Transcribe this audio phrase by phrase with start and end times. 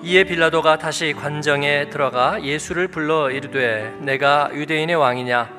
[0.00, 5.50] 이에 빌라도가 다시 관정에 들어가 예수를 불러 이르되 내가 유대인의 왕이냐?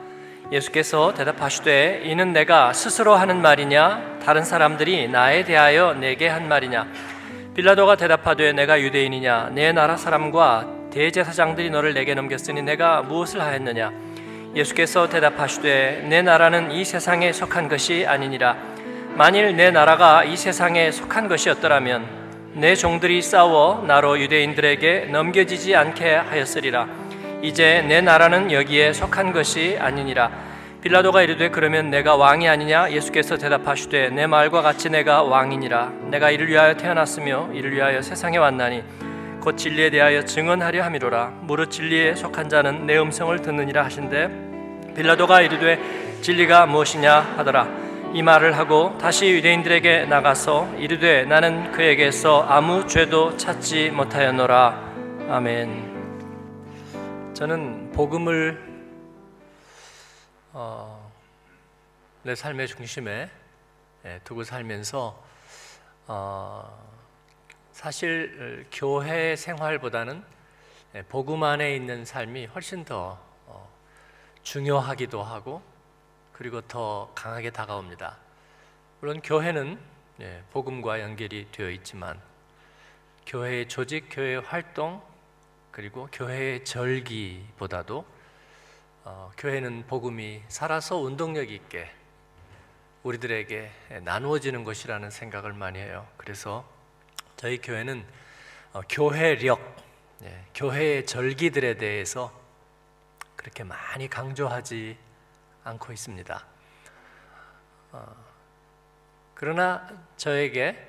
[0.50, 4.20] 예수께서 대답하시되 이는 내가 스스로 하는 말이냐?
[4.24, 6.88] 다른 사람들이 나에 대하여 내게 한 말이냐?
[7.54, 9.50] 빌라도가 대답하되 내가 유대인이냐?
[9.52, 13.92] 내 나라 사람과 대제사장들이 너를 내게 넘겼으니 내가 무엇을 하였느냐?
[14.56, 18.56] 예수께서 대답하시되 내 나라는 이 세상에 속한 것이 아니니라.
[19.16, 22.19] 만일 내 나라가 이 세상에 속한 것이었더라면
[22.54, 26.88] 내 종들이 싸워 나로 유대인들에게 넘겨지지 않게 하였으리라.
[27.42, 30.32] 이제 내 나라는 여기에 속한 것이 아니니라.
[30.82, 32.92] 빌라도가 이르되 그러면 내가 왕이 아니냐?
[32.92, 35.92] 예수께서 대답하시되 내 말과 같이 내가 왕이니라.
[36.10, 38.84] 내가 이를 위하여 태어났으며 이를 위하여 세상에 왔나니
[39.42, 41.34] 곧 진리에 대하여 증언하려 함이로라.
[41.42, 44.30] 무릇 진리에 속한 자는 내 음성을 듣느니라 하신대
[44.96, 45.80] 빌라도가 이르되
[46.22, 47.36] 진리가 무엇이냐?
[47.38, 55.28] 하더라 이 말을 하고 다시 유대인들에게 나가서 이르되 나는 그에게서 아무 죄도 찾지 못하였노라.
[55.30, 57.34] 아멘.
[57.36, 58.68] 저는 복음을
[60.54, 61.12] 어,
[62.24, 63.30] 내 삶의 중심에
[64.06, 65.24] 예, 두고 살면서
[66.08, 66.84] 어,
[67.72, 70.24] 사실 교회 생활보다는
[70.96, 73.70] 예, 복음 안에 있는 삶이 훨씬 더 어,
[74.42, 75.62] 중요하기도 하고
[76.40, 78.16] 그리고 더 강하게 다가옵니다.
[79.02, 79.78] 물론 교회는
[80.22, 82.18] 예, 복음과 연결이 되어 있지만
[83.26, 85.02] 교회의 조직, 교회의 활동
[85.70, 88.06] 그리고 교회의 절기보다도
[89.04, 91.92] 어, 교회는 복음이 살아서 운동력 있게
[93.04, 96.08] 우리들에게 나누어지는 것이라는 생각을 많이 해요.
[96.16, 96.66] 그래서
[97.36, 98.06] 저희 교회는
[98.72, 99.60] 어, 교회력,
[100.24, 102.32] 예, 교회의 절기들에 대해서
[103.36, 105.09] 그렇게 많이 강조하지
[105.64, 106.46] 않고 있습니다.
[107.92, 108.16] 어,
[109.34, 110.88] 그러나 저에게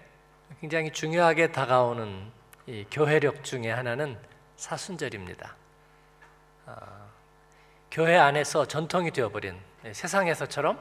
[0.60, 2.32] 굉장히 중요하게 다가오는
[2.66, 4.18] 이 교회력 중에 하나는
[4.56, 5.56] 사순절입니다.
[6.66, 7.10] 어,
[7.91, 10.78] 교회 안에서 전통이 되어버린 예, 세상에서처럼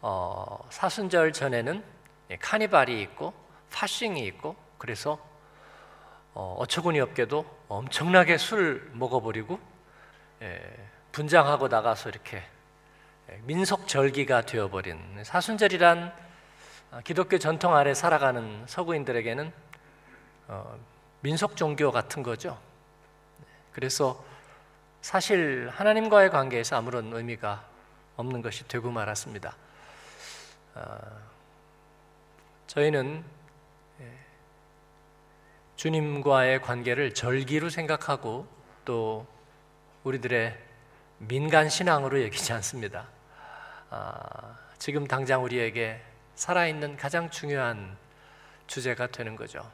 [0.00, 1.84] 어, 사순절 전에는
[2.30, 3.34] 예, 카니발이 있고
[3.72, 5.18] 파싱이 있고 그래서
[6.34, 9.58] 어, 어처구니 없게도 엄청나게 술 먹어버리고
[10.42, 10.60] 예,
[11.12, 12.53] 분장하고 나가서 이렇게 예,
[13.44, 16.12] 민속 절기가 되어버린 사순절이란
[16.90, 19.52] 아, 기독교 전통 아래 살아가는 서구인들에게는
[20.48, 20.78] 어,
[21.20, 22.58] 민속 종교 같은 거죠.
[23.72, 24.24] 그래서
[25.00, 27.66] 사실 하나님과의 관계에서 아무런 의미가
[28.16, 29.56] 없는 것이 되고 말았습니다.
[30.74, 30.98] 어,
[32.66, 33.24] 저희는
[35.76, 38.46] 주님과의 관계를 절기로 생각하고
[38.84, 39.26] 또
[40.04, 40.56] 우리들의
[41.18, 43.08] 민간 신앙으로 여기지 않습니다.
[43.96, 46.02] 아, 지금 당장 우리에게
[46.34, 47.96] 살아있는 가장 중요한
[48.66, 49.70] 주제가 되는 거죠.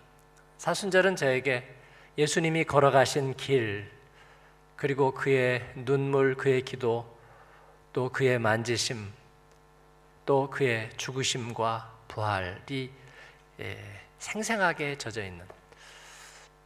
[0.58, 1.66] 사순절은 저에게
[2.18, 3.90] 예수님이 걸어가신 길,
[4.76, 7.18] 그리고 그의 눈물, 그의 기도,
[7.94, 9.10] 또 그의 만지심,
[10.26, 12.92] 또 그의 죽으심과 부활이
[13.60, 15.46] 예, 생생하게 젖어 있는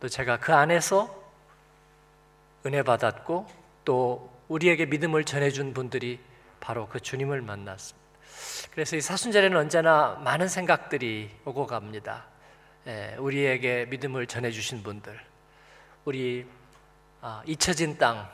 [0.00, 1.22] 또 제가 그 안에서
[2.66, 3.46] 은혜 받았고
[3.84, 6.18] 또 우리에게 믿음을 전해준 분들이
[6.64, 8.02] 바로 그 주님을 만났습니다.
[8.70, 12.24] 그래서 이 사순절에는 언제나 많은 생각들이 오고 갑니다.
[12.86, 15.20] 예, 우리에게 믿음을 전해주신 분들,
[16.06, 16.46] 우리
[17.20, 18.30] 아, 잊혀진 땅,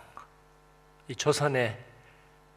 [1.09, 1.77] 이 조선의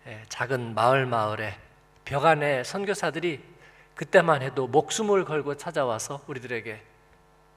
[0.06, 1.58] 예, 작은 마을 마을에
[2.06, 3.44] 벽 안에 선교사들이
[3.96, 6.84] 그때만 해도 목숨을 걸고 찾아와서 우리들에게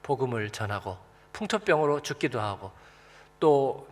[0.02, 0.96] 복음을 전하고
[1.34, 2.72] 풍토병으로 죽기도 하고
[3.40, 3.86] 또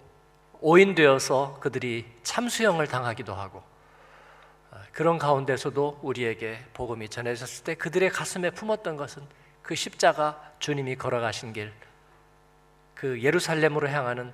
[0.62, 3.73] 오인되어서 그들이 참수형을 당하기도 하고 아,
[4.92, 9.22] 그런 가운데서도 우리에게 복음이 전해졌을 때 그들의 가슴에 품었던 것은
[9.62, 11.72] 그 십자가 주님이 걸어가신 길,
[12.94, 14.32] 그 예루살렘으로 향하는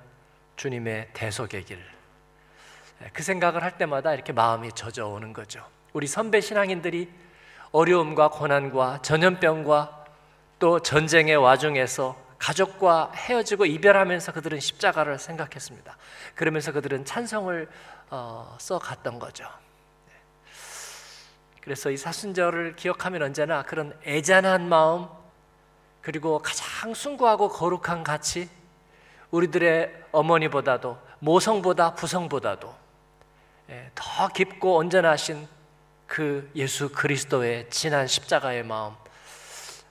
[0.55, 1.83] 주님의 대속의 길.
[3.13, 5.65] 그 생각을 할 때마다 이렇게 마음이 젖어오는 거죠.
[5.93, 7.11] 우리 선배 신앙인들이
[7.71, 10.05] 어려움과 고난과 전염병과
[10.59, 15.97] 또 전쟁의 와중에서 가족과 헤어지고 이별하면서 그들은 십자가를 생각했습니다.
[16.35, 17.69] 그러면서 그들은 찬성을
[18.09, 19.47] 어, 써 갔던 거죠.
[21.61, 21.65] 네.
[21.65, 25.07] 그래서 이 사순절을 기억하면 언제나 그런 애잔한 마음
[26.01, 28.49] 그리고 가장 숭고하고 거룩한 가치
[29.29, 32.75] 우리들의 어머니보다도 모성보다 부성보다도
[33.69, 35.47] 예, 더 깊고 온전하신
[36.07, 38.93] 그 예수 그리스도의 진한 십자가의 마음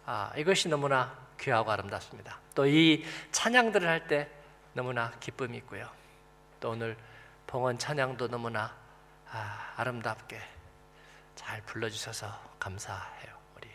[0.04, 2.38] 아, 이것이 너무나 귀하고 아름답습니다.
[2.54, 4.28] 또 이 찬양들을 할 때
[4.72, 5.88] 너무나 기쁨이 있고요.
[6.58, 6.96] 또 오늘
[7.46, 8.74] 봉헌 찬양도 너무나
[9.30, 10.38] 아, 아름답게
[11.40, 12.26] 잘 불러주셔서
[12.58, 13.34] 감사해요.
[13.56, 13.66] 우리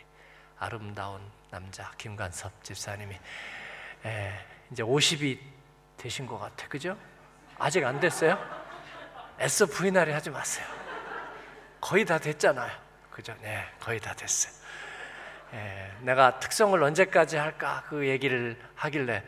[0.60, 1.20] 아름다운
[1.50, 3.18] 남자 김관섭 집사님이
[4.04, 4.32] 에,
[4.70, 5.36] 이제 50이
[5.96, 6.68] 되신 것 같아.
[6.68, 6.96] 그죠?
[7.58, 8.38] 아직 안 됐어요?
[9.40, 10.64] 애써 부인하려 하지 마세요.
[11.80, 12.70] 거의 다 됐잖아요.
[13.10, 13.34] 그죠?
[13.40, 14.52] 네, 거의 다 됐어요.
[15.54, 19.24] 예, 내가 특성을 언제까지 할까 그 얘기를 하길래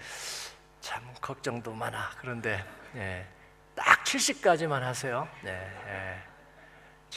[0.80, 2.12] 참 걱정도 많아.
[2.20, 2.64] 그런데
[2.94, 3.26] 예,
[3.74, 5.28] 딱 70까지만 하세요.
[5.42, 5.50] 네,
[5.88, 6.27] 예,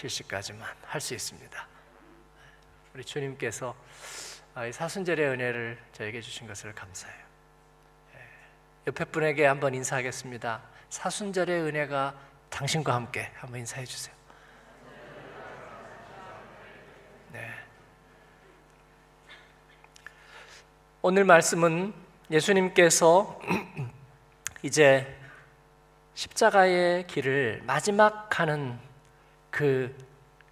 [0.01, 1.67] 70까지만 할 수 있습니다.
[2.93, 3.75] 우리 주님께서
[4.71, 7.25] 사순절의 은혜를 저에게 주신 것을 감사해요.
[8.15, 8.19] 예,
[8.87, 10.61] 옆에 분에게 한번 인사하겠습니다.
[10.89, 12.15] 사순절의 은혜가
[12.49, 14.13] 당신과 함께 한번 인사해 주세요.
[17.31, 17.49] 네.
[21.01, 21.93] 오늘 말씀은
[22.29, 23.39] 예수님께서
[24.63, 25.17] 이제
[26.13, 28.77] 십자가의 길을 마지막 가는
[29.51, 29.95] 그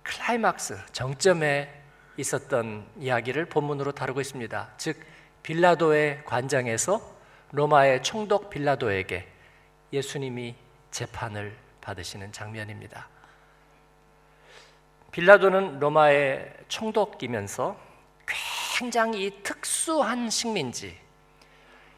[0.03, 1.73] 클라이막스 정점에
[2.17, 4.73] 있었던 이야기를 본문으로 다루고 있습니다.
[4.77, 4.99] 즉
[5.41, 7.01] 빌라도의 관장에서
[7.51, 9.27] 로마의 총독 빌라도에게
[9.91, 10.55] 예수님이
[10.91, 13.07] 재판을 받으시는 장면입니다.
[15.11, 17.79] 빌라도는 로마의 총독이면서
[18.77, 20.95] 굉장히 특수한 식민지,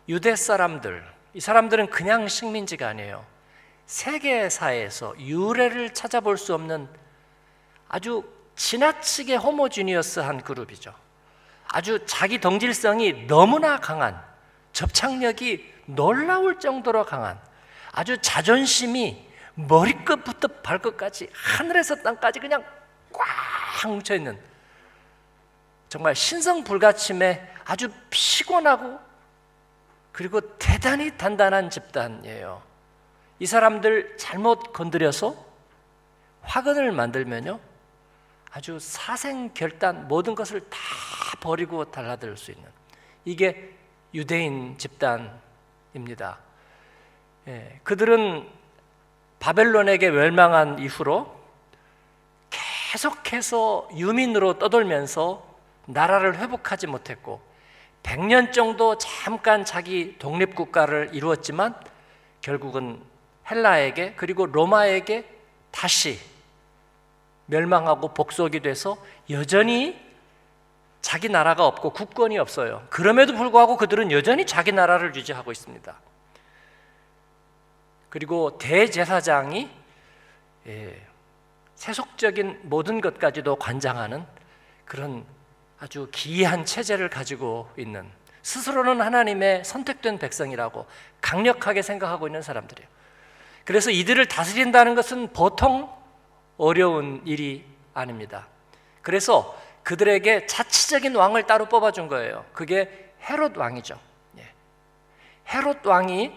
[0.07, 3.25] 유대 사람들, 이 사람들은 그냥 식민지가 아니에요.
[3.91, 6.87] 세계사에서 유래를 찾아볼 수 없는
[7.89, 8.23] 아주
[8.55, 10.93] 지나치게 호모지니어스한 그룹이죠.
[11.67, 14.21] 아주 자기 동질성이 너무나 강한
[14.71, 17.37] 접착력이 놀라울 정도로 강한
[17.91, 22.63] 아주 자존심이 머리끝부터 발끝까지 하늘에서 땅까지 그냥
[23.11, 24.39] 꽉 뭉쳐 있는
[25.89, 28.97] 정말 신성 불가침에 아주 피곤하고
[30.13, 32.70] 그리고 대단히 단단한 집단이에요.
[33.41, 35.35] 이 사람들 잘못 건드려서
[36.43, 37.59] 화근을 만들면요.
[38.51, 40.77] 아주 사생결단 모든 것을 다
[41.39, 42.69] 버리고 달라들 수 있는
[43.25, 43.73] 이게
[44.13, 46.37] 유대인 집단입니다.
[47.47, 48.47] 예, 그들은
[49.39, 51.35] 바벨론에게 멸망한 이후로
[52.51, 55.43] 계속해서 유민으로 떠돌면서
[55.87, 57.41] 나라를 회복하지 못했고
[58.03, 61.73] 100년 정도 잠깐 자기 독립국가를 이루었지만
[62.41, 63.09] 결국은
[63.51, 65.29] 헬라에게 그리고 로마에게
[65.71, 66.19] 다시
[67.47, 68.97] 멸망하고 복속이 돼서
[69.29, 69.99] 여전히
[71.01, 72.85] 자기 나라가 없고 국권이 없어요.
[72.89, 75.95] 그럼에도 불구하고 그들은 여전히 자기 나라를 유지하고 있습니다.
[78.09, 79.69] 그리고 대제사장이
[80.67, 81.07] 예,
[81.75, 84.23] 세속적인 모든 것까지도 관장하는
[84.85, 85.25] 그런
[85.79, 88.07] 아주 기이한 체제를 가지고 있는
[88.43, 90.85] 스스로는 하나님의 선택된 백성이라고
[91.21, 93.00] 강력하게 생각하고 있는 사람들이에요.
[93.65, 95.89] 그래서 이들을 다스린다는 것은 보통
[96.57, 98.47] 어려운 일이 아닙니다.
[99.01, 102.45] 그래서 그들에게 자치적인 왕을 따로 뽑아준 거예요.
[102.53, 103.99] 그게 헤롯 왕이죠.
[104.37, 104.47] 예.
[105.53, 106.31] 헤롯 왕이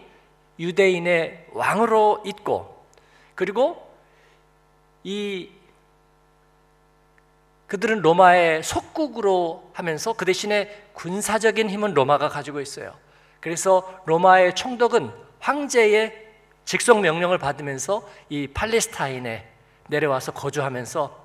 [0.58, 2.84] 유대인의 왕으로 있고
[3.34, 3.84] 그리고
[5.02, 5.50] 이
[7.66, 12.94] 그들은 로마의 속국으로 하면서 그 대신에 군사적인 힘은 로마가 가지고 있어요.
[13.40, 15.10] 그래서 로마의 총독은
[15.40, 16.23] 황제의
[16.64, 19.48] 직속 명령을 받으면서 이 팔레스타인에
[19.88, 21.24] 내려와서 거주하면서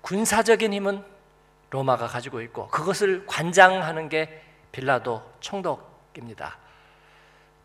[0.00, 1.04] 군사적인 힘은
[1.70, 4.42] 로마가 가지고 있고 그것을 관장하는 게
[4.72, 6.58] 빌라도 총독입니다.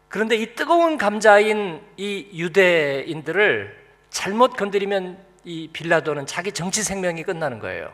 [0.09, 7.91] 그런데 이 뜨거운 감자인 이 유대인들을 잘못 건드리면 이 빌라도는 자기 정치 생명이 끝나는 거예요.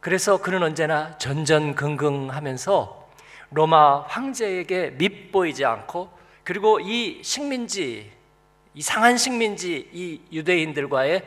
[0.00, 3.10] 그래서 그는 언제나 전전긍긍하면서
[3.52, 6.10] 로마 황제에게 밉보이지 않고
[6.44, 8.10] 그리고 이 식민지
[8.74, 11.22] 이상한 식민지 이 유대인들과의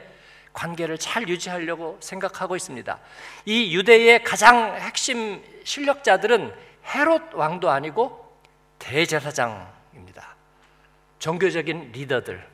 [0.54, 3.00] 관계를 잘 유지하려고 생각하고 있습니다.
[3.46, 6.54] 이 유대의 가장 핵심 실력자들은
[6.86, 8.40] 헤롯 왕도 아니고
[8.80, 10.36] 대제사장입니다.
[11.20, 12.48] 종교적인 리더들.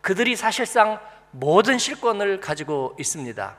[0.00, 3.56] 그들이 사실상 모든 실권을 가지고 있습니다.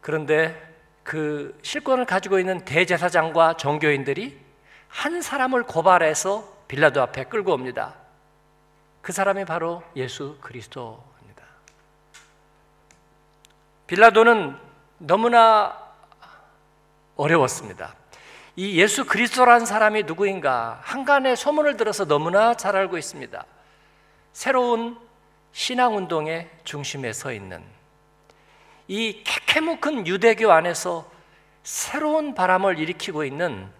[0.00, 0.68] 그런데
[1.02, 4.47] 그 실권을 가지고 있는 대제사장과 종교인들이
[4.88, 7.94] 한 사람을 고발해서 빌라도 앞에 끌고 옵니다.
[9.00, 11.44] 그 사람이 바로 예수 그리스도입니다.
[13.86, 14.56] 빌라도는
[14.98, 15.88] 너무나
[17.16, 17.94] 어려웠습니다.
[18.56, 23.44] 이 예수 그리스도란 사람이 누구인가 한간의 소문을 들어서 너무나 잘 알고 있습니다.
[24.32, 24.98] 새로운
[25.52, 27.62] 신앙 운동의 중심에 서 있는
[28.88, 31.10] 이 캐캐묵은 유대교 안에서
[31.62, 33.70] 새로운 바람을 일으키고 있는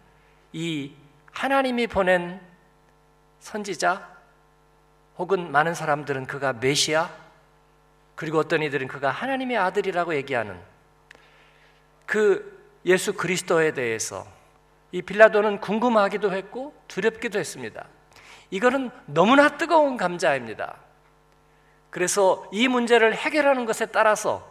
[0.53, 0.93] 이
[1.33, 2.41] 하나님이 보낸
[3.41, 4.09] 선지자
[5.19, 7.11] 혹은 많은 사람들은 그가 메시아
[8.15, 10.59] 그리고 어떤 이들은 그가 하나님의 아들이라고 얘기하는
[12.07, 14.27] 그 예수 그리스도에 대해서
[14.91, 17.85] 이 빌라도는 궁금하기도 했고 두렵기도 했습니다.
[18.51, 20.77] 이거는 너무나 뜨거운 감자입니다.
[21.91, 24.51] 그래서 이 문제를 해결하는 것에 따라서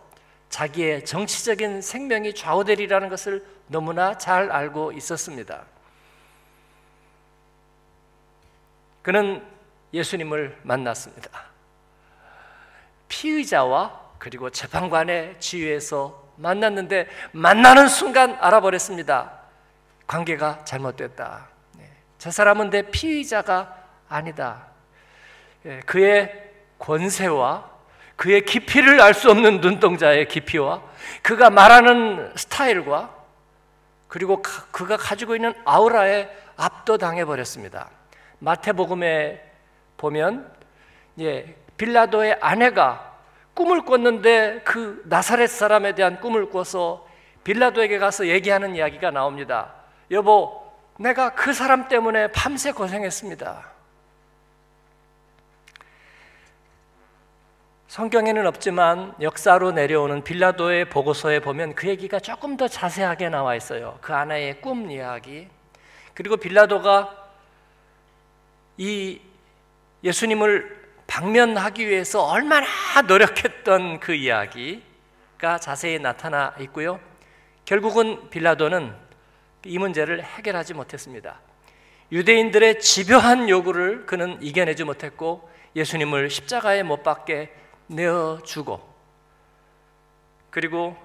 [0.49, 5.65] 자기의 정치적인 생명이 좌우되리라는 것을 너무나 잘 알고 있었습니다.
[9.07, 9.41] 그는
[9.93, 11.29] 예수님을 만났습니다.
[13.07, 19.31] 피의자와 그리고 재판관의 지위에서 만났는데 만나는 순간 알아버렸습니다.
[20.07, 21.47] 관계가 잘못됐다.
[21.77, 21.89] 네.
[22.17, 23.77] 저 사람은 내 피의자가
[24.09, 24.65] 아니다.
[25.65, 27.63] 예, 그의 권세와
[28.17, 30.81] 그의 깊이를 알 수 없는 눈동자의 깊이와
[31.21, 33.15] 그가 말하는 스타일과
[34.09, 37.89] 그리고 그가 가지고 있는 아우라에 압도당해 버렸습니다.
[38.39, 39.43] 마태복음에
[39.97, 40.51] 보면
[41.19, 43.17] 예, 빌라도의 아내가
[43.53, 47.07] 꿈을 꿨는데 그 나사렛 사람에 대한 꿈을 꿔서
[47.43, 49.73] 빌라도에게 가서 얘기하는 이야기가 나옵니다.
[50.11, 50.63] 여보,
[50.99, 53.77] 내가 그 사람 때문에 밤새 고생했습니다.
[57.87, 63.97] 성경에는 없지만 역사로 내려오는 빌라도의 보고서에 보면 그 얘기가 조금 더 자세하게 나와 있어요.
[64.01, 65.47] 그 아내의 꿈 이야기.
[66.13, 67.26] 그리고 빌라도가
[68.77, 69.19] 이
[70.03, 72.67] 예수님을 방면하기 위해서 얼마나
[73.07, 76.99] 노력했던 그 이야기가 자세히 나타나 있고요.
[77.65, 78.93] 결국은 빌라도는
[79.65, 81.39] 이 문제를 해결하지 못했습니다.
[82.11, 87.53] 유대인들의 집요한 요구를 그는 이겨내지 못했고 예수님을 십자가에 못 박게
[87.87, 88.95] 내어주고
[90.49, 90.95] 그리고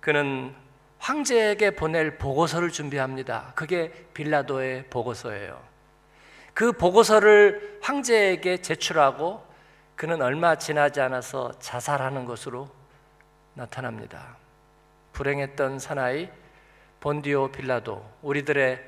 [0.00, 0.54] 그는
[0.98, 3.52] 황제에게 보낼 보고서를 준비합니다.
[3.54, 5.69] 그게 빌라도의 보고서예요.
[6.60, 9.42] 그 보고서를 황제에게 제출하고
[9.96, 12.68] 그는 얼마 지나지 않아서 자살하는 것으로
[13.54, 14.36] 나타납니다.
[15.14, 16.28] 불행했던 사나이
[17.00, 18.78] 본디오 빌라도 우리들의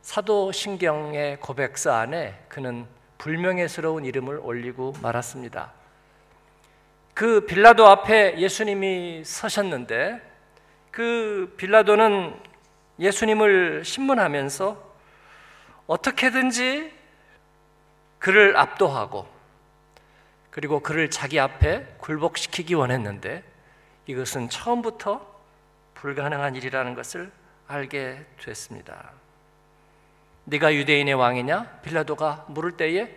[0.00, 2.86] 사도 신경의 고백서 안에 그는
[3.18, 5.74] 불명예스러운 이름을 올리고 말았습니다.
[7.12, 10.22] 그 빌라도 앞에 예수님이 서셨는데
[10.90, 12.34] 그 빌라도는
[12.98, 14.90] 예수님을 신문하면서
[15.86, 16.99] 어떻게든지
[18.20, 19.26] 그를 압도하고
[20.50, 23.42] 그리고 그를 자기 앞에 굴복시키기 원했는데
[24.06, 25.28] 이것은 처음부터
[25.94, 27.32] 불가능한 일이라는 것을
[27.66, 29.12] 알게 됐습니다.
[30.44, 31.80] 네가 유대인의 왕이냐?
[31.82, 33.16] 빌라도가 물을 때에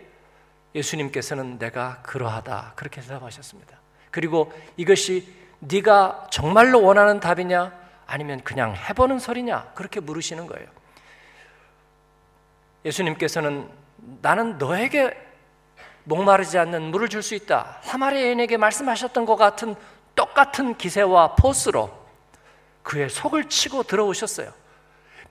[0.74, 3.78] 예수님께서는 내가 그러하다 그렇게 대답하셨습니다.
[4.10, 5.26] 그리고 이것이
[5.58, 7.72] 네가 정말로 원하는 답이냐
[8.06, 10.68] 아니면 그냥 해보는 소리냐 그렇게 물으시는 거예요.
[12.84, 13.83] 예수님께서는
[14.22, 15.16] 나는 너에게
[16.04, 17.78] 목마르지 않는 물을 줄 수 있다.
[17.82, 19.74] 사마리아인에게 말씀하셨던 것 같은
[20.14, 22.04] 똑같은 기세와 포스로
[22.82, 24.52] 그의 속을 치고 들어오셨어요.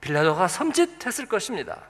[0.00, 1.80] 빌라도가 섬짓했을 것입니다.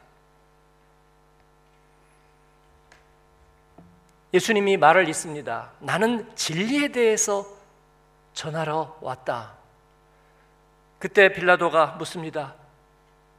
[4.33, 5.71] 예수님이 말을 잇습니다.
[5.79, 7.47] 나는 진리에 대해서
[8.35, 9.55] 전하러 왔다.
[10.99, 12.55] 그때 빌라도가 묻습니다.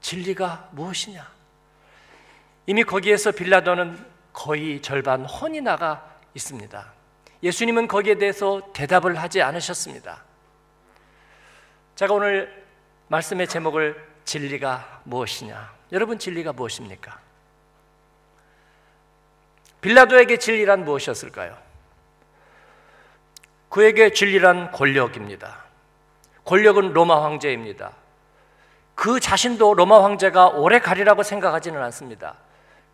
[0.02, 1.35] 진리가 무엇이냐?
[2.68, 3.98] 이미 거기에서 빌라도는
[4.34, 6.94] 거의 절반 혼이 나가 있습니다.
[7.44, 10.24] 예수님은 거기에 대해서 대답을 하지 않으셨습니다.
[11.96, 12.66] 제가 오늘
[13.08, 15.74] 말씀의 제목을 진리가 무엇이냐?
[15.92, 17.20] 여러분 진리가 무엇입니까?
[19.82, 21.56] 빌라도에게 진리란 무엇이었을까요?
[23.70, 25.64] 그에게 진리란 권력입니다.
[26.46, 27.92] 권력은 로마 황제입니다.
[28.96, 32.36] 그 자신도 로마 황제가 오래 가리라고 생각하지는 않습니다.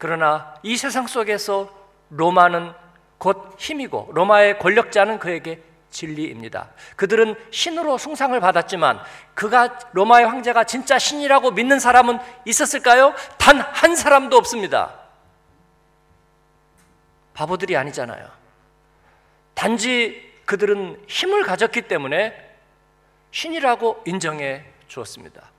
[0.01, 1.69] 그러나 이 세상 속에서
[2.09, 2.73] 로마는
[3.19, 6.71] 곧 힘이고 로마의 권력자는 그에게 진리입니다.
[6.95, 8.99] 그들은 신으로 숭상을 받았지만
[9.35, 13.13] 그가 로마의 황제가 진짜 신이라고 믿는 사람은 있었을까요?
[13.37, 14.91] 단 한 사람도 없습니다.
[17.35, 18.27] 바보들이 아니잖아요.
[19.53, 22.33] 단지 그들은 힘을 가졌기 때문에
[23.29, 25.50] 신이라고 인정해 주었습니다.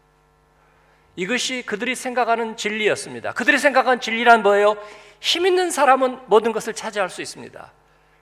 [1.16, 3.32] 이것이 그들이 생각하는 진리였습니다.
[3.32, 4.76] 그들이 생각한 진리란 뭐예요?
[5.20, 7.72] 힘 있는 사람은 모든 것을 차지할 수 있습니다.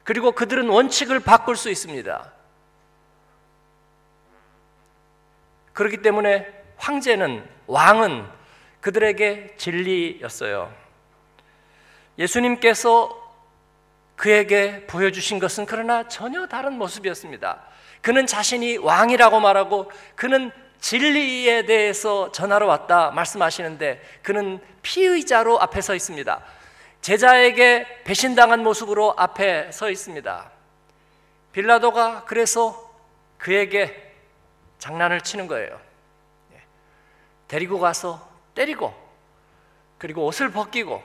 [0.03, 2.33] 그리고 그들은 원칙을 바꿀 수 있습니다.
[5.73, 8.27] 그렇기 때문에 황제는 왕은
[8.81, 10.75] 그들에게 진리였어요.
[12.19, 13.17] 예수님께서
[14.17, 17.63] 그에게 보여주신 것은 그러나 전혀 다른 모습이었습니다.
[18.03, 20.51] 그는 자신이 왕이라고 말하고 그는
[20.81, 26.43] 진리에 대해서 전하러 왔다 말씀하시는데 그는 피의자로 앞에 서 있습니다.
[27.03, 30.51] 제자에게 배신당한 모습으로 앞에 서 있습니다.
[31.53, 32.91] 빌라도가 그래서
[33.39, 34.15] 그에게
[34.79, 35.81] 장난을 치는 거예요.
[36.55, 36.63] 예.
[37.49, 38.95] 데리고 가서 때리고
[39.99, 41.03] 그리고 옷을 벗기고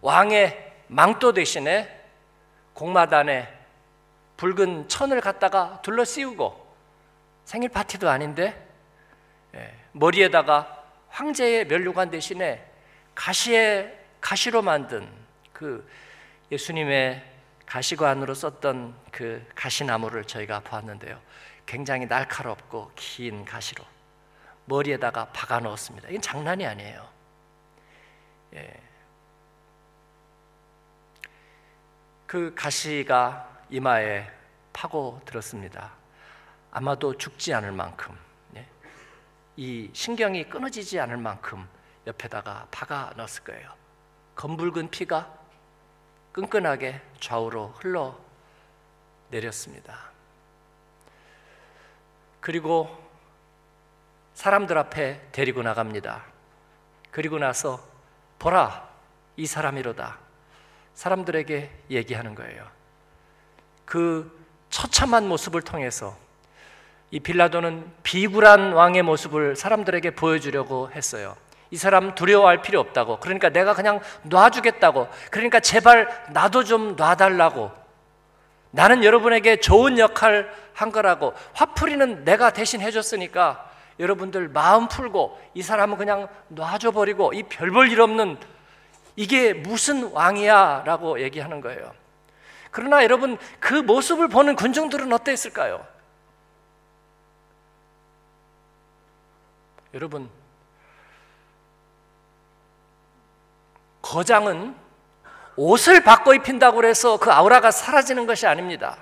[0.00, 2.00] 왕의 망토 대신에
[2.74, 3.48] 공마단에
[4.36, 6.74] 붉은 천을 갖다가 둘러 씌우고
[7.44, 8.71] 생일 파티도 아닌데 예,
[9.92, 12.64] 머리에다가 황제의 면류관 대신에
[13.14, 15.08] 가시에 가시로 만든
[15.52, 15.86] 그
[16.50, 17.30] 예수님의
[17.66, 21.20] 가시관으로 썼던 그 가시나무를 저희가 보았는데요.
[21.66, 23.84] 굉장히 날카롭고 긴 가시로
[24.66, 26.08] 머리에다가 박아 넣었습니다.
[26.08, 27.08] 이건 장난이 아니에요.
[28.54, 28.74] 예.
[32.26, 34.30] 그 가시가 이마에
[34.72, 35.92] 파고 들었습니다.
[36.70, 38.31] 아마도 죽지 않을 만큼 예.
[39.56, 41.68] 이 신경이 끊어지지 않을 만큼
[42.06, 43.72] 옆에다가 박아 넣었을 거예요.
[44.34, 45.32] 검붉은 피가
[46.32, 48.18] 끈끈하게 좌우로 흘러
[49.30, 50.10] 내렸습니다.
[52.40, 52.98] 그리고
[54.34, 56.24] 사람들 앞에 데리고 나갑니다.
[57.10, 57.82] 그리고 나서
[58.38, 58.88] 보라
[59.36, 60.18] 이 사람이로다.
[60.94, 62.68] 사람들에게 얘기하는 거예요.
[63.84, 66.16] 그 처참한 모습을 통해서
[67.12, 71.36] 이 빌라도는 비굴한 왕의 모습을 사람들에게 보여주려고 했어요.
[71.70, 73.20] 이 사람 두려워할 필요 없다고.
[73.20, 75.08] 그러니까 내가 그냥 놔주겠다고.
[75.30, 77.70] 그러니까 제발 나도 좀 놔달라고.
[78.70, 81.34] 나는 여러분에게 좋은 역할 한 거라고.
[81.52, 88.38] 화풀이는 내가 대신 해줬으니까 여러분들 마음 풀고 이 사람은 그냥 놔줘버리고 이 별볼 일 없는
[89.16, 91.92] 이게 무슨 왕이야 라고 얘기하는 거예요.
[92.70, 95.91] 그러나 여러분 그 모습을 보는 군중들은 어땠을까요?
[99.94, 100.28] 여러분
[104.00, 104.74] 거장은
[105.56, 108.96] 옷을 바꿔 입힌다고 해서 그 아우라가 사라지는 것이 아닙니다.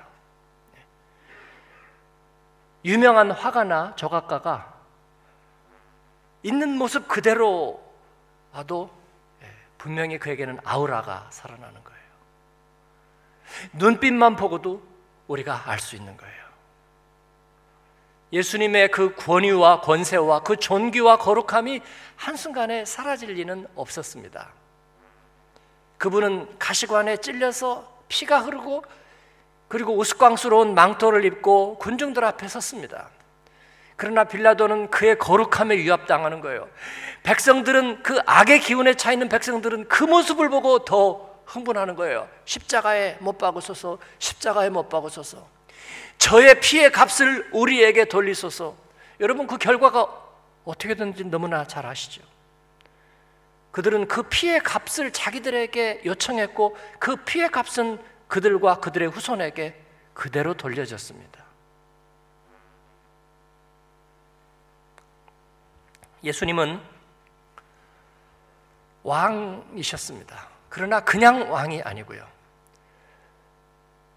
[2.85, 4.75] 유명한 화가나 조각가가
[6.43, 7.83] 있는 모습 그대로
[8.53, 8.91] 봐도
[9.43, 9.47] 예,
[9.79, 12.01] 분명히 그에게는 아우라가 살아나는 거예요.
[13.75, 14.83] 눈빛만 보고도
[15.29, 16.40] 우리가 알 수 있는 거예요.
[18.33, 21.81] 예수님의 그 권위와 권세와 그 존귀와 거룩함이
[22.17, 24.49] 한순간에 사라질 리는 없었습니다.
[25.99, 28.85] 그분은 가시관에 찔려서 피가 흐르고
[29.69, 33.09] 그리고 우스꽝스러운 망토를 입고 군중들 앞에 섰습니다.
[33.97, 36.69] 그러나 빌라도는 그의 거룩함에 위압당하는 거예요.
[37.23, 42.29] 백성들은 그 악의 기운에 차 있는 백성들은 그 모습을 보고 더 흥분하는 거예요.
[42.47, 45.47] 십자가에 못 박으소서, 십자가에 못 박으소서.
[46.19, 48.77] 저의 피의 값을 우리에게 돌리소서.
[49.21, 50.09] 여러분 그 결과가
[50.65, 52.23] 어떻게 된지 너무나 잘 아시죠.
[53.73, 57.99] 그들은 그 피의 값을 자기들에게 요청했고 그 피의 값은
[58.29, 59.81] 그들과 그들의 후손에게
[60.15, 61.41] 그대로 돌려졌습니다.
[66.23, 66.81] 예수님은
[69.03, 70.49] 왕이셨습니다.
[70.69, 72.27] 그러나 그냥 왕이 아니고요.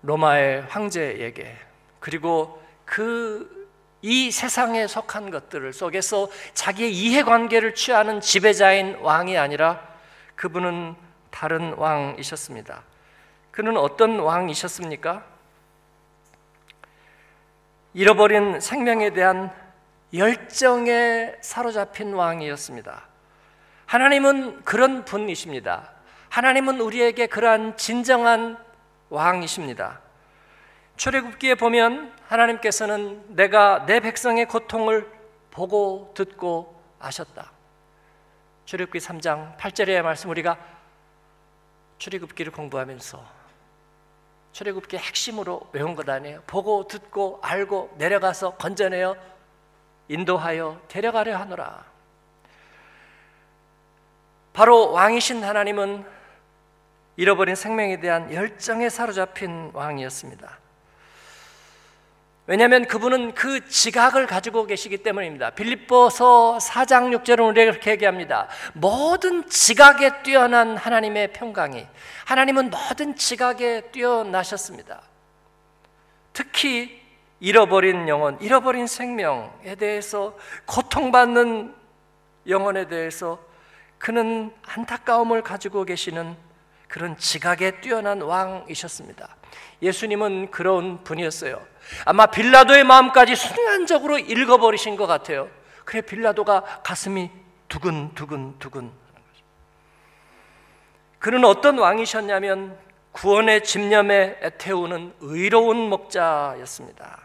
[0.03, 1.57] 로마의 황제에게
[1.99, 3.63] 그리고 그
[4.05, 9.81] 이 세상에 속한 것들을 속에서 자기의 이해관계를 취하는 지배자인 왕이 아니라
[10.35, 10.93] 그분은
[11.31, 12.83] 다른 왕이셨습니다.
[13.49, 15.23] 그는 어떤 왕이셨습니까?
[17.93, 19.49] 잃어버린 생명에 대한
[20.13, 23.07] 열정에 사로잡힌 왕이었습니다.
[23.85, 25.91] 하나님은 그런 분이십니다.
[26.27, 28.57] 하나님은 우리에게 그러한 진정한
[29.13, 30.01] 왕이십니다.
[30.97, 35.07] 출애굽기에 보면 하나님께서는 내가 내 백성의 고통을
[35.51, 37.51] 보고 듣고 아셨다.
[38.65, 40.57] 출애굽기 3장 8절의 말씀 우리가
[41.99, 43.23] 출애굽기를 공부하면서
[44.51, 46.41] 출애굽기 핵심으로 외운 것 아니에요.
[46.47, 49.15] 보고 듣고 알고 내려가서 건져내어
[50.07, 51.85] 인도하여 데려가려 하노라.
[54.53, 56.22] 바로 왕이신 하나님은
[57.15, 60.59] 잃어버린 생명에 대한 열정에 사로잡힌 왕이었습니다.
[62.45, 65.51] 왜냐하면 그분은 그 지각을 가지고 계시기 때문입니다.
[65.51, 68.49] 빌립보서 4장 6절은 우리에게 그렇게 얘기합니다.
[68.73, 71.87] 모든 지각에 뛰어난 하나님의 평강이
[72.25, 75.03] 하나님은 모든 지각에 뛰어나셨습니다.
[76.33, 77.01] 특히
[77.39, 81.73] 잃어버린 영혼, 잃어버린 생명에 대해서 고통받는
[82.47, 83.39] 영혼에 대해서
[83.97, 86.35] 그는 안타까움을 가지고 계시는
[86.93, 89.27] 그런 지각에 뛰어난 왕이셨습니다.
[89.81, 91.59] 예수님은 그런 분이었어요.
[92.05, 95.49] 아마 빌라도의 마음까지 순간적으로 읽어버리신 것 같아요.
[95.85, 97.31] 그래 빌라도가 가슴이
[97.67, 98.91] 두근두근 두근
[101.17, 102.77] 그는 어떤 왕이셨냐면
[103.11, 107.21] 구원의 집념에 애태우는 의로운 목자였습니다.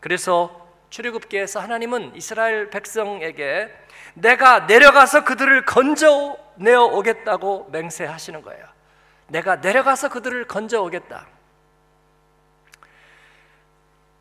[0.00, 3.72] 그래서 출애굽기에서 하나님은 이스라엘 백성에게
[4.14, 8.66] 내가 내려가서 그들을 건져 내어 오겠다고 맹세하시는 거예요.
[9.28, 11.26] 내가 내려가서 그들을 건져 오겠다.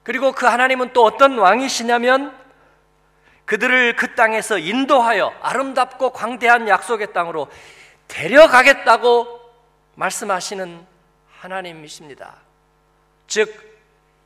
[0.03, 2.35] 그리고 그 하나님은 또 어떤 왕이시냐면
[3.45, 7.47] 그들을 그 땅에서 인도하여 아름답고 광대한 약속의 땅으로
[8.07, 9.39] 데려가겠다고
[9.95, 10.85] 말씀하시는
[11.39, 12.35] 하나님이십니다.
[13.27, 13.75] 즉,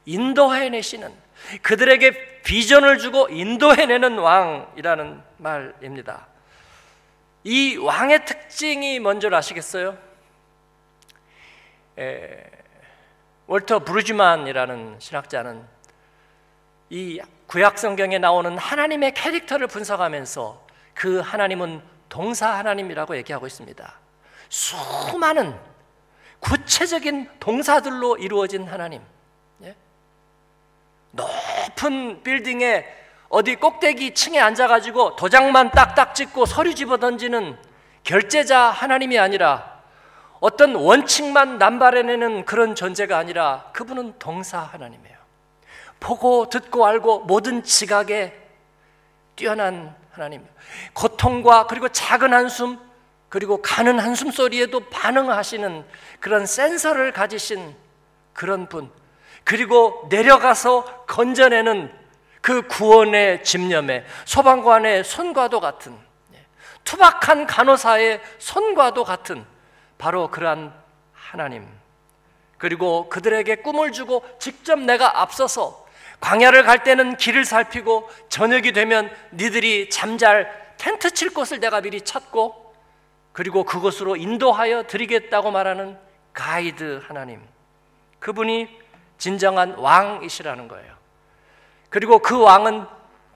[0.05, 1.13] 인도해내시는
[1.61, 6.27] 그들에게 비전을 주고 인도해내는 왕이라는 말입니다.
[7.49, 9.97] 이 왕의 특징이 뭔지 아시겠어요?
[11.97, 12.43] 에,
[13.47, 15.65] 월터 브루즈만이라는 신학자는
[16.91, 23.95] 이 구약 성경에 나오는 하나님의 캐릭터를 분석하면서 그 하나님은 동사 하나님이라고 얘기하고 있습니다.
[24.49, 25.59] 수많은
[26.41, 29.01] 구체적인 동사들로 이루어진 하나님.
[29.63, 29.75] 예?
[31.13, 32.85] 높은 빌딩에
[33.29, 37.57] 어디 꼭대기 층에 앉아가지고 도장만 딱딱 찍고 서류 집어 던지는
[38.03, 39.79] 결제자 하나님이 아니라
[40.39, 45.17] 어떤 원칙만 남발해내는 그런 존재가 아니라 그분은 동사 하나님이에요.
[45.99, 48.33] 보고 듣고 알고 모든 지각에
[49.35, 50.45] 뛰어난 하나님.
[50.93, 52.79] 고통과 그리고 작은 한숨
[53.27, 55.85] 그리고 가는 한숨 소리에도 반응하시는
[56.19, 57.75] 그런 센서를 가지신
[58.33, 58.89] 그런 분.
[59.43, 61.98] 그리고 내려가서 건져내는
[62.41, 65.97] 그 구원의 집념에 소방관의 손과도 같은
[66.33, 66.45] 예,
[66.83, 69.45] 투박한 간호사의 손과도 같은
[69.97, 70.73] 바로 그러한
[71.13, 71.67] 하나님.
[72.57, 75.85] 그리고 그들에게 꿈을 주고 직접 내가 앞서서
[76.19, 82.73] 광야를 갈 때는 길을 살피고 저녁이 되면 니들이 잠잘 텐트 칠 곳을 내가 미리 찾고
[83.31, 85.97] 그리고 그곳으로 인도하여 드리겠다고 말하는
[86.33, 87.41] 가이드 하나님.
[88.19, 88.67] 그분이
[89.17, 90.98] 진정한 왕이시라는 거예요.
[91.89, 92.85] 그리고 그 왕은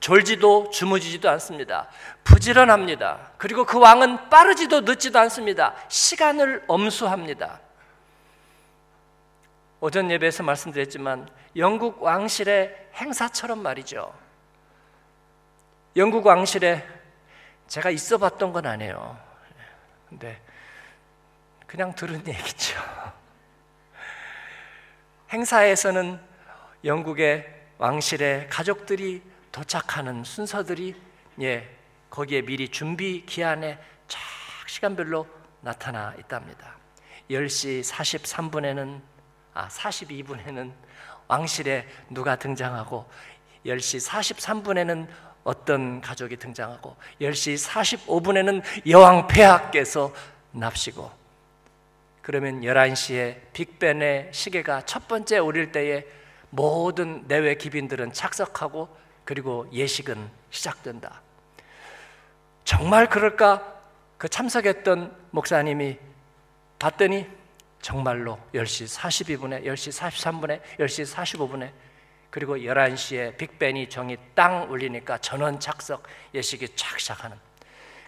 [0.00, 1.88] 졸지도 주무지지도 않습니다.
[2.24, 3.32] 부지런합니다.
[3.38, 5.74] 그리고 그 왕은 빠르지도 늦지도 않습니다.
[5.88, 7.60] 시간을 엄수합니다.
[9.80, 14.12] 오전 예배에서 말씀드렸지만 영국 왕실의 행사처럼 말이죠.
[15.96, 16.86] 영국 왕실에
[17.66, 19.18] 제가 있어 봤던 건 아니에요.
[20.08, 20.40] 근데
[21.66, 22.80] 그냥 들은 얘기죠.
[25.32, 26.20] 행사에서는
[26.84, 29.20] 영국의 왕실의 가족들이
[29.52, 30.94] 도착하는 순서들이
[31.42, 31.68] 예,
[32.08, 34.20] 거기에 미리 준비 기한에 쫙
[34.66, 35.26] 시간별로
[35.60, 36.76] 나타나 있답니다.
[37.30, 39.02] 10시 43분에는
[39.52, 40.72] 아 42분에는
[41.28, 43.06] 왕실에 누가 등장하고
[43.66, 45.06] 10시 43분에는
[45.42, 50.10] 어떤 가족이 등장하고 10시 45분에는 여왕 폐하께서
[50.52, 51.10] 납시고
[52.22, 56.23] 그러면 11시에 빅벤의 시계가 첫 번째 울릴 때에
[56.54, 58.88] 모든 내외 기빈들은 착석하고
[59.24, 61.20] 그리고 예식은 시작된다.
[62.64, 63.74] 정말 그럴까?
[64.18, 65.98] 그 참석했던 목사님이
[66.78, 67.26] 봤더니
[67.82, 71.72] 정말로 10시 42분에, 10시 43분에, 10시 45분에
[72.30, 77.36] 그리고 11시에 빅벤이 정이 땅 울리니까 전원 착석 예식이 착 시작하는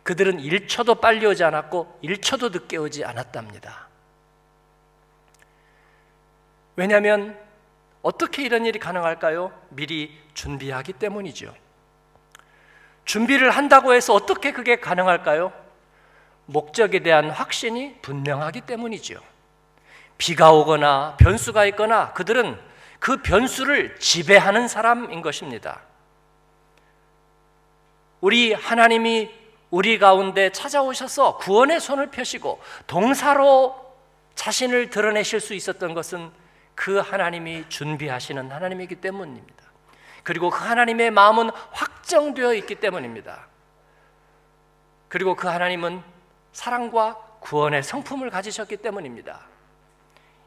[0.04, 3.88] 그들은 1초도 빨리 오지 않았고 1초도 늦게 오지 않았답니다.
[6.76, 7.45] 왜냐하면
[8.06, 9.50] 어떻게 이런 일이 가능할까요?
[9.70, 11.52] 미리 준비하기 때문이죠.
[13.04, 15.52] 준비를 한다고 해서 어떻게 그게 가능할까요?
[16.44, 19.20] 목적에 대한 확신이 분명하기 때문이죠.
[20.18, 22.56] 비가 오거나 변수가 있거나 그들은
[23.00, 25.80] 그 변수를 지배하는 사람인 것입니다.
[28.20, 29.30] 우리 하나님이
[29.70, 33.74] 우리 가운데 찾아오셔서 구원의 손을 펴시고 동사로
[34.36, 36.45] 자신을 드러내실 수 있었던 것은
[36.76, 39.64] 그 하나님이 준비하시는 하나님이기 때문입니다.
[40.22, 43.46] 그리고 그 하나님의 마음은 확정되어 있기 때문입니다.
[45.08, 46.02] 그리고 그 하나님은
[46.52, 49.40] 사랑과 구원의 성품을 가지셨기 때문입니다.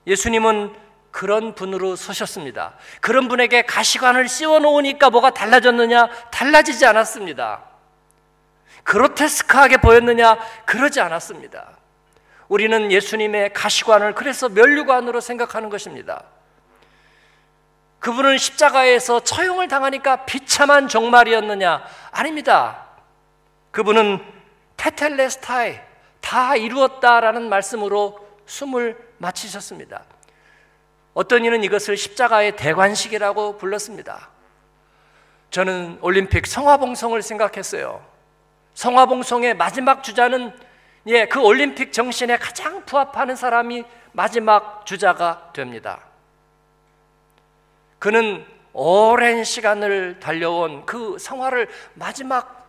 [0.06, 0.76] 예수님은
[1.12, 2.76] 그런 분으로 서셨습니다.
[3.02, 6.08] 그런 분에게 가시관을 씌워 놓으니까 뭐가 달라졌느냐?
[6.30, 7.64] 달라지지 않았습니다.
[8.84, 10.38] 그로테스크하게 보였느냐?
[10.66, 11.79] 그러지 않았습니다.
[12.50, 16.24] 우리는 예수님의 가시관을 그래서 멸류관으로 생각하는 것입니다.
[18.00, 21.84] 그분은 십자가에서 처형을 당하니까 비참한 종말이었느냐?
[22.12, 22.88] 아닙니다.
[23.72, 24.20] 그분은
[24.78, 25.80] 테텔레스타이
[26.22, 30.04] 다 이루었다라는 말씀으로 숨을 마치셨습니다.
[31.14, 34.30] 어떤 이는 이것을 십자가의 대관식이라고 불렀습니다.
[35.52, 38.04] 저는 올림픽 성화봉송을 생각했어요.
[38.74, 40.54] 성화봉송의 마지막 주자는
[41.08, 46.00] 예, 그 올림픽 정신에 가장 부합하는 사람이 마지막 주자가 됩니다.
[48.00, 52.68] 그는 오랜 시간을 달려온 그 성화를 마지막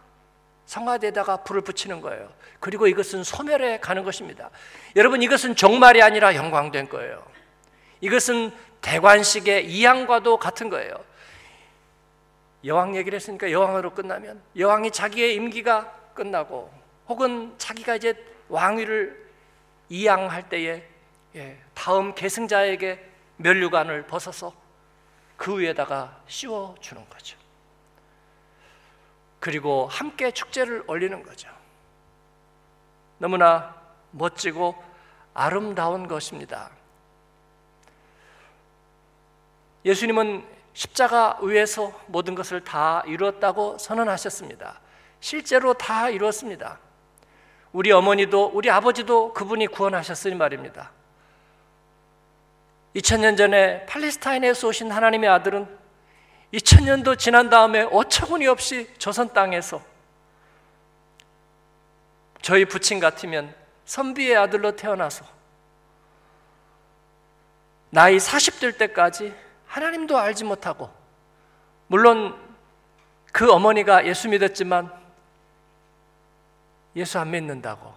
[0.66, 2.30] 성화대에다가 불을 붙이는 거예요.
[2.60, 4.50] 그리고 이것은 소멸해 가는 것입니다.
[4.96, 7.24] 여러분 이것은 종말이 아니라 영광된 거예요.
[8.00, 10.94] 이것은 대관식의 이양과도 같은 거예요.
[12.64, 16.79] 여왕 얘기를 했으니까 여왕으로 끝나면 여왕이 자기의 임기가 끝나고
[17.10, 18.14] 혹은 자기가 이제
[18.48, 19.30] 왕위를
[19.88, 20.88] 이양할 때에
[21.34, 23.04] 예, 다음 계승자에게
[23.36, 24.54] 면류관을 벗어서
[25.36, 27.36] 그 위에다가 씌워 주는 거죠.
[29.40, 31.48] 그리고 함께 축제를 올리는 거죠.
[33.18, 33.74] 너무나
[34.12, 34.80] 멋지고
[35.34, 36.70] 아름다운 것입니다.
[39.84, 44.80] 예수님은 십자가 위에서 모든 것을 다 이루었다고 선언하셨습니다.
[45.18, 46.78] 실제로 다 이루었습니다.
[47.72, 50.90] 우리 어머니도 우리 아버지도 그분이 구원하셨으니 말입니다.
[52.96, 55.68] 2000년 전에 팔레스타인에서 오신 하나님의 아들은
[56.52, 59.80] 2000년도 지난 다음에 어처구니 없이 조선 땅에서
[62.42, 63.54] 저희 부친 같으면
[63.84, 65.24] 선비의 아들로 태어나서
[67.90, 69.34] 나이 40 될 때까지
[69.66, 70.90] 하나님도 알지 못하고
[71.86, 72.36] 물론
[73.32, 74.99] 그 어머니가 예수 믿었지만
[76.96, 77.94] 예수 안 믿는다고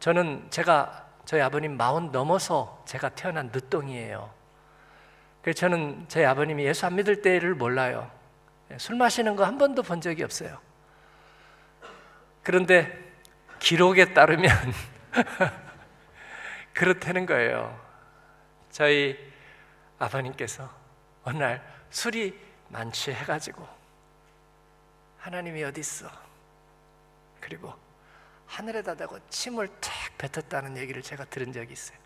[0.00, 4.32] 저는 제가 저희 아버님 마흔 넘어서 제가 태어난 늦둥이에요.
[5.42, 8.10] 그래서 저는 저희 아버님이 예수 안 믿을 때를 몰라요.
[8.78, 10.58] 술 마시는 거 한 번도 본 적이 없어요.
[12.42, 12.96] 그런데
[13.58, 14.48] 기록에 따르면
[16.72, 17.76] 그렇다는 거예요.
[18.70, 19.18] 저희
[19.98, 20.68] 아버님께서
[21.24, 23.66] 어느 날 술이 만취해가지고
[25.18, 26.08] 하나님이 어디 있어?
[27.46, 27.72] 그리고
[28.48, 31.96] 하늘에다 대고 침을 탁 뱉었다는 얘기를 제가 들은 적이 있어요.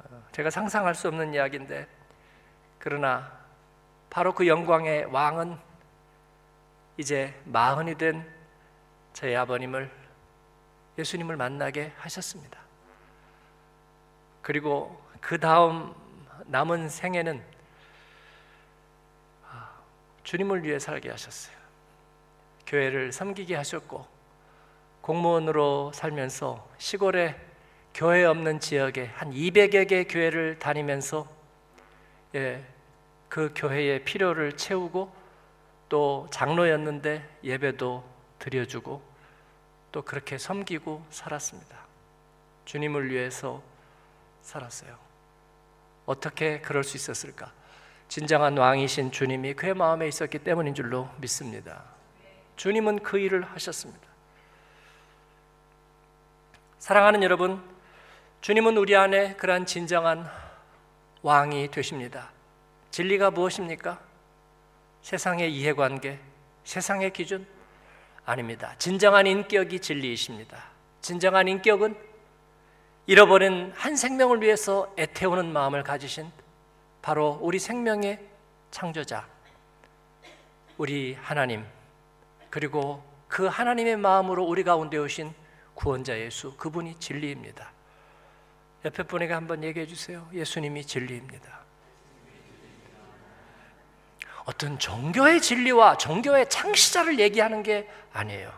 [0.00, 1.88] 어, 제가 상상할 수 없는 이야기인데
[2.78, 3.32] 그러나
[4.10, 5.58] 바로 그 영광의 왕은
[6.98, 8.30] 이제 마흔이 된
[9.14, 9.90] 저희 아버님을
[10.98, 12.60] 예수님을 만나게 하셨습니다.
[14.42, 15.94] 그리고 그 다음
[16.44, 17.42] 남은 생애는
[19.48, 19.70] 아,
[20.24, 21.56] 주님을 위해 살게 하셨어요.
[22.66, 24.15] 교회를 섬기게 하셨고
[25.06, 27.40] 공무원으로 살면서 시골에
[27.94, 31.28] 교회 없는 지역에 한 200여 개 교회를 다니면서
[32.34, 32.64] 예,
[33.28, 35.14] 그 교회의 필요를 채우고
[35.88, 38.02] 또 장로였는데 예배도
[38.40, 39.00] 드려주고
[39.92, 41.76] 또 그렇게 섬기고 살았습니다.
[42.64, 43.62] 주님을 위해서
[44.42, 44.98] 살았어요.
[46.04, 47.52] 어떻게 그럴 수 있었을까?
[48.08, 51.84] 진정한 왕이신 주님이 그의 마음에 있었기 때문인 줄로 믿습니다.
[52.56, 54.15] 주님은 그 일을 하셨습니다.
[56.78, 57.62] 사랑하는 여러분,
[58.42, 60.28] 주님은 우리 안에 그러한 진정한
[61.22, 62.30] 왕이 되십니다.
[62.90, 63.98] 진리가 무엇입니까?
[65.02, 66.20] 세상의 이해관계,
[66.64, 67.46] 세상의 기준,
[68.24, 68.74] 아닙니다.
[68.78, 70.62] 진정한 인격이 진리이십니다.
[71.00, 71.96] 진정한 인격은
[73.06, 76.30] 잃어버린 한 생명을 위해서 애태우는 마음을 가지신
[77.00, 78.20] 바로 우리 생명의
[78.70, 79.26] 창조자,
[80.76, 81.64] 우리 하나님,
[82.50, 85.45] 그리고 그 하나님의 마음으로 우리 가운데 오신
[85.76, 87.70] 구원자 예수, 그분이 진리입니다.
[88.84, 90.28] 옆에 분에게 한번 얘기해 주세요.
[90.32, 91.60] 예수님이 진리입니다.
[94.46, 98.52] 어떤 종교의 진리와 종교의 창시자를 얘기하는 게 아니에요.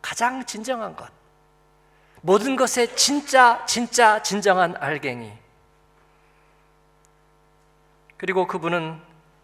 [0.00, 1.10] 가장 진정한 것.
[2.20, 5.32] 모든 것의 진짜, 진짜, 진정한 알갱이.
[8.16, 9.00] 그리고 그분은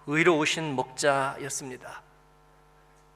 [0.07, 2.03] 의로우신 목자였습니다.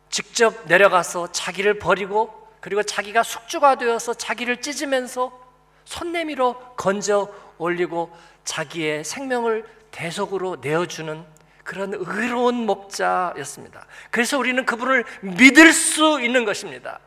[0.09, 5.37] 직접 내려가서 자기를 버리고 그리고 자기가 숙주가 되어서 자기를 찢으면서
[5.85, 11.25] 손내미로 건져 올리고 자기의 생명을 대속으로 내어주는
[11.65, 13.85] 그런 의로운 목자였습니다.
[14.13, 17.01] 그래서 우리는 그분을 믿을 수 있는 것입니다.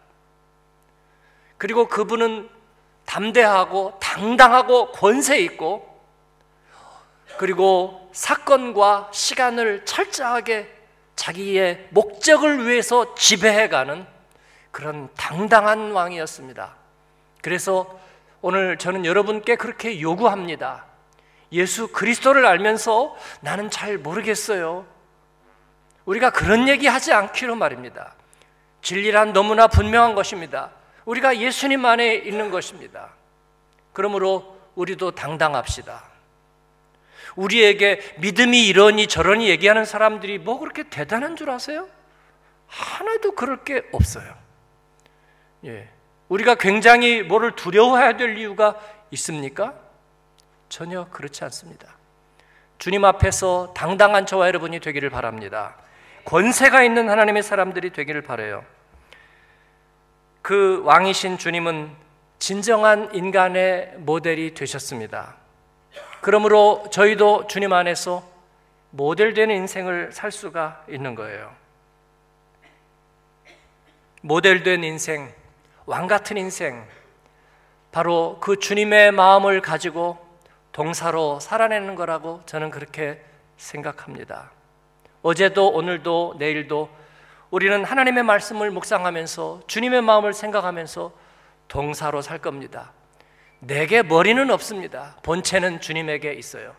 [1.57, 2.49] 그리고 그분은
[3.05, 6.01] 담대하고 당당하고 권세 있고
[7.37, 10.69] 그리고 사건과 시간을 철저하게
[11.15, 14.14] 자기의 목적을 위해서 지배해가는
[14.75, 16.75] 그런 당당한 왕이었습니다.
[17.41, 17.97] 그래서
[18.41, 20.83] 오늘 저는 여러분께 그렇게 요구합니다.
[21.53, 24.85] 예수 그리스도를 알면서 나는 잘 모르겠어요.
[26.03, 28.15] 우리가 그런 얘기 하지 않기로 말입니다.
[28.81, 30.71] 진리란 너무나 분명한 것입니다.
[31.05, 33.13] 우리가 예수님 안에 있는 것입니다.
[33.93, 36.03] 그러므로 우리도 당당합시다.
[37.37, 41.87] 우리에게 믿음이 이러니 저러니 얘기하는 사람들이 뭐 그렇게 대단한 줄 아세요?
[42.67, 44.43] 하나도 그럴 게 없어요.
[45.65, 45.87] 예.
[46.29, 48.79] 우리가 굉장히 뭐를 두려워해야 될 이유가
[49.11, 49.73] 있습니까?
[50.69, 51.95] 전혀 그렇지 않습니다.
[52.77, 55.75] 주님 앞에서 당당한 저와 여러분이 되기를 바랍니다.
[56.25, 58.65] 권세가 있는 하나님의 사람들이 되기를 바래요.
[60.41, 61.91] 그 왕이신 주님은
[62.39, 65.35] 진정한 인간의 모델이 되셨습니다.
[66.21, 68.27] 그러므로 저희도 주님 안에서
[68.91, 71.53] 모델되는 인생을 살 수가 있는 거예요.
[74.21, 75.31] 모델된 인생,
[75.85, 76.87] 왕 같은 인생,
[77.91, 80.17] 바로 그 주님의 마음을 가지고
[80.71, 83.23] 동사로 살아내는 거라고 저는 그렇게
[83.57, 84.51] 생각합니다.
[85.21, 86.89] 어제도 오늘도 내일도
[87.51, 91.13] 우리는 하나님의 말씀을 묵상하면서 주님의 마음을 생각하면서
[91.67, 92.91] 동사로 살 겁니다.
[93.59, 95.15] 내게 머리는 없습니다.
[95.23, 96.75] 본체는 주님에게 있어요.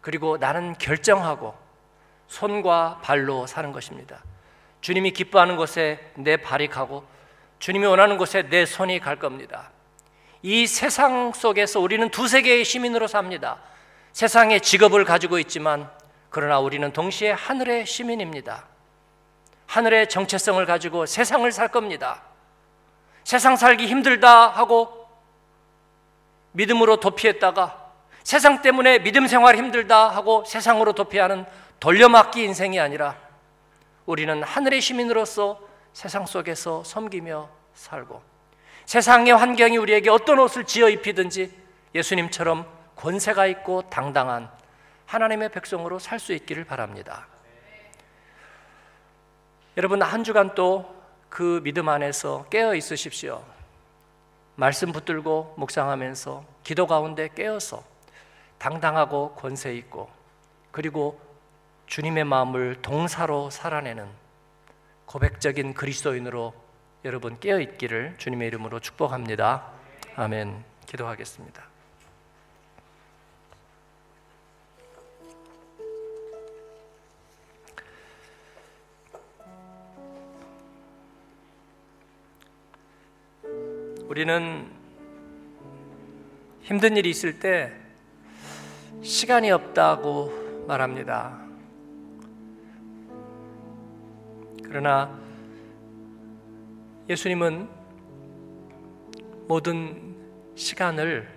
[0.00, 1.54] 그리고 나는 결정하고
[2.26, 4.24] 손과 발로 사는 것입니다.
[4.80, 7.04] 주님이 기뻐하는 곳에 내 발이 가고
[7.60, 9.70] 주님이 원하는 곳에 내 손이 갈 겁니다.
[10.42, 13.58] 이 세상 속에서 우리는 두세 개의 시민으로 삽니다.
[14.12, 15.88] 세상의 직업을 가지고 있지만
[16.30, 18.64] 그러나 우리는 동시에 하늘의 시민입니다.
[19.66, 22.22] 하늘의 정체성을 가지고 세상을 살 겁니다.
[23.24, 25.06] 세상 살기 힘들다 하고
[26.52, 27.90] 믿음으로 도피했다가
[28.24, 31.44] 세상 때문에 믿음 생활 힘들다 하고 세상으로 도피하는
[31.78, 33.16] 돌려막기 인생이 아니라
[34.06, 38.22] 우리는 하늘의 시민으로서 세상 속에서 섬기며 살고
[38.86, 41.56] 세상의 환경이 우리에게 어떤 옷을 지어 입히든지
[41.94, 44.50] 예수님처럼 권세가 있고 당당한
[45.06, 47.26] 하나님의 백성으로 살 수 있기를 바랍니다.
[49.76, 51.00] 여러분 한 주간 또
[51.30, 53.42] 그 믿음 안에서 깨어 있으십시오.
[54.56, 57.82] 말씀 붙들고 묵상하면서 기도 가운데 깨어서
[58.58, 60.10] 당당하고 권세 있고
[60.72, 61.18] 그리고
[61.86, 64.06] 주님의 마음을 동사로 살아내는
[65.10, 66.54] 고백적인 그리스도인으로
[67.04, 69.66] 여러분 깨어 있기를 주님의 이름으로 축복합니다.
[70.14, 70.62] 아멘.
[70.86, 71.64] 기도하겠습니다.
[84.04, 84.70] 우리는
[86.62, 87.72] 힘든 일이 있을 때
[89.02, 91.39] 시간이 없다고 말합니다.
[94.70, 95.18] 그러나
[97.08, 97.68] 예수님은
[99.48, 100.14] 모든
[100.54, 101.28] 시간을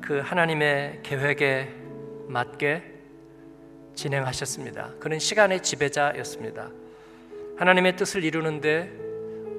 [0.00, 1.68] 그 하나님의 계획에
[2.26, 2.82] 맞게
[3.94, 4.94] 진행하셨습니다.
[4.98, 6.70] 그는 시간의 지배자였습니다.
[7.58, 8.90] 하나님의 뜻을 이루는데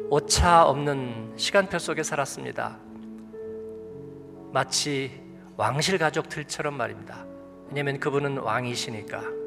[0.09, 2.79] 오차 없는 시간표 속에 살았습니다.
[4.51, 5.21] 마치
[5.55, 7.27] 왕실 가족들처럼 말입니다.
[7.67, 9.44] 왜냐하면 그분은 왕이시니까.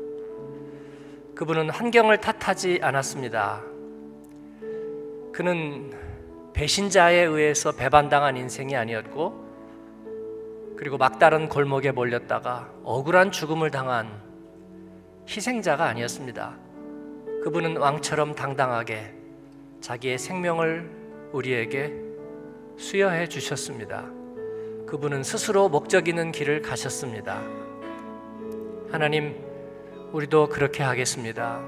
[1.38, 3.62] 그분은 환경을 탓하지 않았습니다.
[5.32, 5.92] 그는
[6.52, 9.46] 배신자에 의해서 배반당한 인생이 아니었고,
[10.76, 14.20] 그리고 막다른 골목에 몰렸다가 억울한 죽음을 당한
[15.28, 16.56] 희생자가 아니었습니다.
[17.44, 19.14] 그분은 왕처럼 당당하게
[19.80, 20.90] 자기의 생명을
[21.30, 21.94] 우리에게
[22.76, 24.06] 수여해 주셨습니다.
[24.88, 27.40] 그분은 스스로 목적 있는 길을 가셨습니다.
[28.90, 29.47] 하나님,
[30.12, 31.60] 우리도 그렇게 하겠습니다.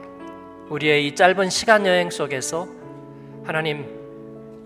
[0.71, 2.67] 우리의 이 짧은 시간 여행 속에서
[3.45, 3.85] 하나님,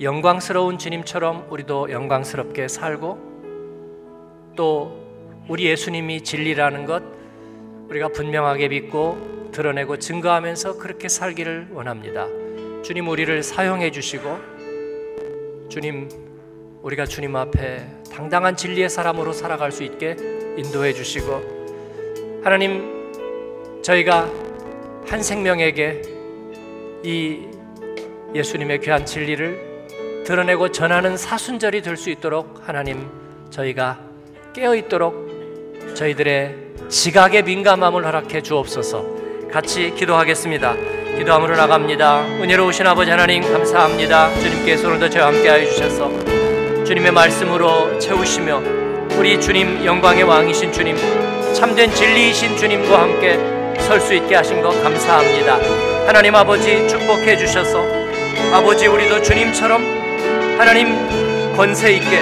[0.01, 7.03] 영광스러운 주님처럼 우리도 영광스럽게 살고 또 우리 예수님이 진리라는 것
[7.89, 12.29] 우리가 분명하게 믿고 드러내고 증거하면서 그렇게 살기를 원합니다.
[12.83, 14.39] 주님 우리를 사용해 주시고
[15.69, 16.09] 주님
[16.83, 20.17] 우리가 주님 앞에 당당한 진리의 사람으로 살아갈 수 있게
[20.59, 22.94] 인도해 주시고 하나님
[23.85, 24.31] 저희가
[25.07, 26.01] 한 생명에게
[27.03, 27.40] 이
[28.35, 33.07] 예수님의 귀한 진리를 드러내고 전하는 사순절이 될 수 있도록 하나님
[33.51, 33.99] 저희가
[34.55, 36.55] 깨어 있도록 저희들의
[36.88, 39.05] 지각의 민감함을 허락해 주옵소서.
[39.53, 40.75] 같이 기도하겠습니다.
[41.18, 42.25] 기도함으로 나갑니다.
[42.40, 44.35] 은혜로우신 아버지 하나님 감사합니다.
[44.40, 46.11] 주님께서 오늘도 저와 함께 하여 주셔서
[46.85, 48.63] 주님의 말씀으로 채우시며
[49.19, 50.96] 우리 주님 영광의 왕이신 주님
[51.54, 55.58] 참된 진리이신 주님과 함께 설 수 있게 하신 것 감사합니다.
[56.06, 57.85] 하나님 아버지 축복해 주셔서
[58.52, 59.83] 아버지 우리도 주님처럼
[60.58, 62.20] 하나님 권세 있게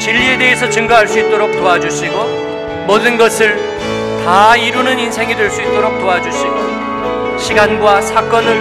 [0.00, 3.56] 진리에 대해서 증거할 수 있도록 도와주시고 모든 것을
[4.24, 8.60] 다 이루는 인생이 될 수 있도록 도와주시고 시간과 사건을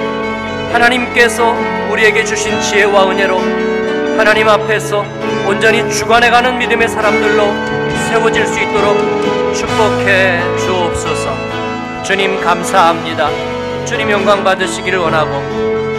[0.73, 1.55] 하나님께서
[1.91, 3.39] 우리에게 주신 지혜와 은혜로
[4.17, 5.05] 하나님 앞에서
[5.47, 7.47] 온전히 주관해가는 믿음의 사람들로
[8.09, 8.97] 세워질 수 있도록
[9.53, 10.76] 축복해 주옵소서.
[12.08, 13.28] 주님 감사합니다.
[13.86, 15.30] 주님 영광 받으시기를 원하고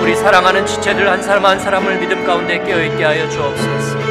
[0.01, 4.08] 우리 사랑하는 지체들 한 사람 한 사람을 믿음 가운데 깨어 있게 하여 주옵소서.